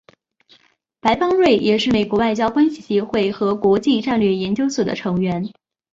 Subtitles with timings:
[0.99, 5.53] 白邦瑞也是美国外交关系协会和国际战略研究所的成员。